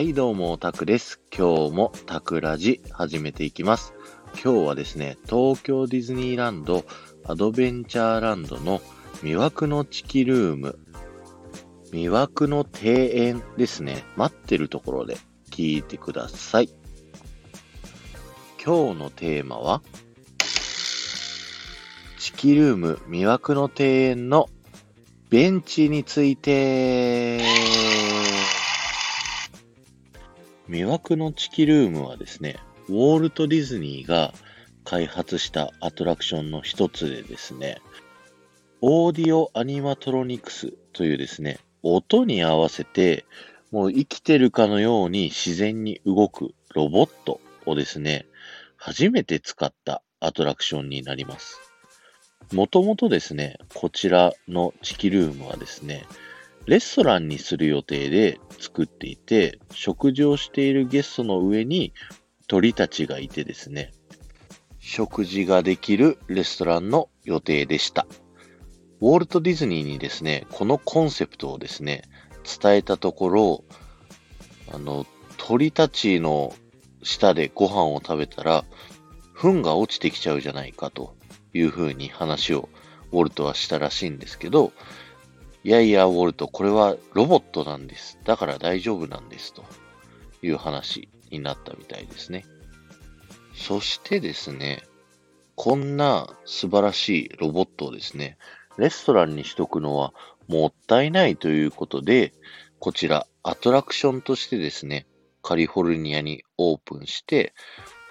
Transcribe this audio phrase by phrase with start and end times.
[0.00, 1.20] はい、どうも、タクです。
[1.30, 3.92] 今日もタクラジ始めていきます。
[4.42, 6.86] 今日はですね、東京ディズニーランド
[7.26, 8.80] アドベンチャーランドの
[9.22, 10.78] 魅惑のチキルーム、
[11.92, 15.18] 魅惑の庭園ですね、待ってるところで
[15.50, 16.70] 聞いてください。
[18.64, 19.82] 今日のテーマは、
[22.18, 24.48] チキルーム魅惑の庭園の
[25.28, 28.19] ベンチについて、
[30.70, 32.56] 魅惑のチキルームはですね、
[32.88, 34.32] ウォルト・ディズニーが
[34.84, 37.80] 開発したアトラクションの一つでですね、
[38.80, 43.24] オーディオアニマトロニクスというですね、音に合わせて、
[43.72, 48.26] もう生きてるかのように自然に動くロボットをですね、
[48.76, 51.58] 初めて使ったアトラクションになります。
[52.52, 56.04] もともとですね、こちらのチキルームはですね、
[56.70, 61.92] レストランにする予定で作っていて、食事をしているゲストの上に
[62.46, 63.90] 鳥たちがいてですね、
[64.78, 68.06] 食事ができるレストランの予定でした。
[69.00, 72.04] ウォルト・ディズニーにですね、このコンセプトをですね、
[72.62, 73.64] 伝えたところ、
[74.72, 75.06] あの、
[75.38, 76.54] 鳥たちの
[77.02, 78.64] 下でご飯を食べたら、
[79.34, 81.16] 糞が落ちてきちゃうじゃないかと
[81.52, 82.68] いうふうに話を
[83.10, 84.72] ウォルトはしたらしいんですけど、
[85.62, 88.18] いやいや、ウォルト、これはロボットなんです。
[88.24, 89.52] だから大丈夫なんです。
[89.52, 89.64] と
[90.42, 92.46] いう話になったみたいですね。
[93.54, 94.82] そしてですね、
[95.56, 98.38] こんな素晴らしいロボットをですね、
[98.78, 100.14] レストランにしとくのは
[100.48, 102.32] もったいないということで、
[102.78, 105.06] こちらアトラクションとしてですね、
[105.42, 107.52] カリフォルニアにオープンして、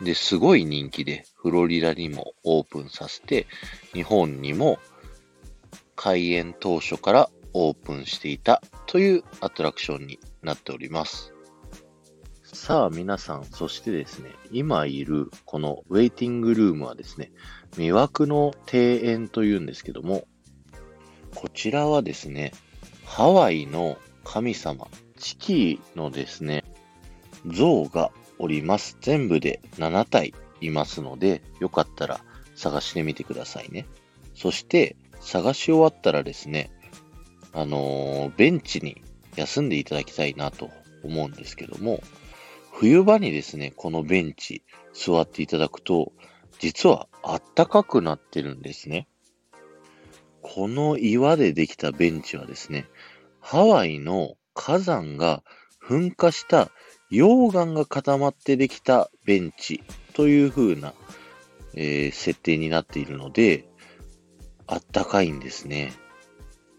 [0.00, 3.46] で、すごい人気で、フロリダにもオープンさせて、
[3.92, 4.78] 日本にも
[5.94, 11.32] 開園当初からオープンしていたというアトラクションになっております。
[12.42, 17.32] さあ皆さん、そしてですね、今いるこのウェイティングルームはですね、
[17.72, 20.26] 魅惑の庭園というんですけども、
[21.34, 22.52] こちらはですね、
[23.04, 24.88] ハワイの神様、
[25.18, 26.64] チキーのですね、
[27.46, 28.98] 像がおります。
[29.00, 32.20] 全部で7体いますので、よかったら
[32.54, 33.86] 探してみてくださいね。
[34.34, 36.70] そして、探し終わったらですね、
[37.56, 39.00] あのベンチに
[39.34, 40.70] 休んでいただきたいなと
[41.02, 42.02] 思うんですけども、
[42.70, 44.62] 冬場にですね、このベンチ
[44.92, 46.12] 座っていただくと、
[46.58, 49.08] 実はあったかくなってるんですね。
[50.42, 52.84] この岩でできたベンチはですね、
[53.40, 55.42] ハワイの火山が
[55.82, 56.70] 噴火した
[57.10, 60.92] 溶岩が固まってできたベンチという風な、
[61.74, 63.66] えー設定になっているので、
[64.66, 65.94] あったかいんですね。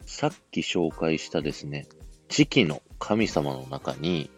[0.08, 1.86] さっき紹介したですね、
[2.30, 4.32] 地気の神様の中に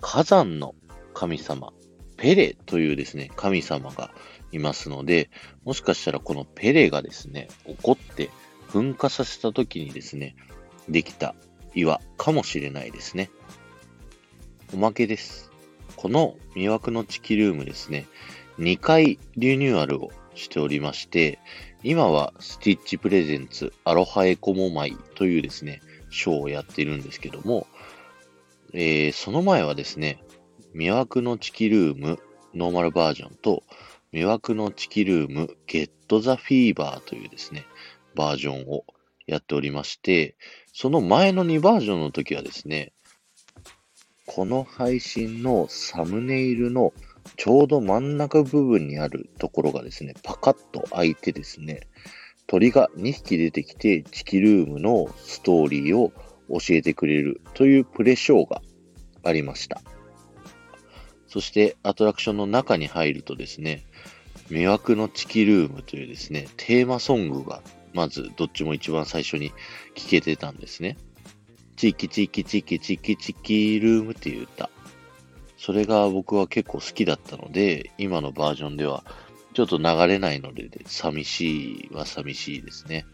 [0.00, 0.74] 火山の
[1.14, 1.72] 神様、
[2.16, 4.12] ペレというですね、神様が
[4.52, 5.28] いますので、
[5.64, 8.30] もしかしたらこのペレがですね、怒って
[8.68, 10.36] 噴火させた時にですね、
[10.88, 11.34] できた
[11.74, 13.28] 岩かもしれないですね。
[14.72, 15.50] おまけです。
[15.96, 18.06] この魅惑のチキルームですね、
[18.60, 21.40] 2回リニューアルをしておりまして、
[21.88, 25.80] 今はスティッチ presents Aloha e Komo Mai というですね、
[26.10, 27.68] ショーをやっているんですけども、
[28.72, 30.20] えーその前はですね、
[30.74, 32.18] 魅惑のチキルーム
[32.54, 33.62] ノーマルバージョンと、
[34.12, 37.66] 魅惑のチキルームゲットザフィーバーというですね、
[38.16, 38.84] バージョンを
[39.28, 40.34] やっておりまして、
[40.72, 42.94] その前の2バージョンの時はですね、
[44.26, 46.92] この配信のサムネイルの
[47.36, 51.88] ちょうど真ん中部分にあるところがですね、パカッと開いてですね、
[52.46, 56.12] 鳥が2匹出てきて、チキルームのストーリーを
[56.48, 58.62] 教えてくれるというプレショーが
[59.24, 59.82] ありました。
[61.26, 63.82] そして、アトラクションの中に入るとですね、
[64.48, 67.62] 魅惑のチキルームというですね、テーマソングが、
[67.92, 69.50] まずどっちも一番最初に
[69.94, 70.96] 聴けてたんですね。
[71.76, 74.70] チキチキチキチキチキルームっていう歌。
[75.56, 79.04] それが僕は結構好きだったので、今のバージョンでは
[79.54, 83.06] ちょっと流れないので、寂しいは寂しいですね。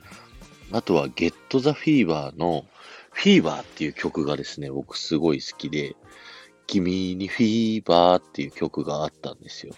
[0.73, 2.65] あとは、ゲットザフィーバーの
[3.11, 5.95] フィーバーっていう曲がですね、僕すごい好きで、
[6.67, 9.75] 君にフィーバーっていう曲があったんですよ。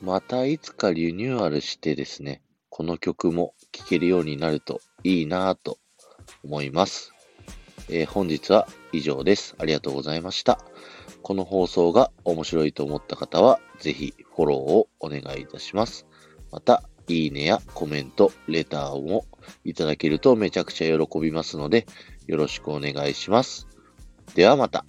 [0.00, 5.78] またいつかリニューアルしてですね、この曲も聴けるようになるといいなぁと
[6.42, 7.12] 思います。
[7.88, 9.54] えー本日は以上です。
[9.58, 10.64] ありがとうございました。
[11.22, 16.06] この放送が面白いと思った方は、ぜひフォローをお願いいたします。
[16.50, 19.24] また、いいねやコメント、レターを
[19.64, 21.86] いただけるとめちゃくちゃ喜びますので、
[22.26, 23.66] よろしくお願いします。
[24.34, 24.84] ではまた。